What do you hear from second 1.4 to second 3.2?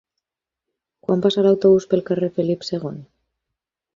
l'autobús pel carrer Felip II?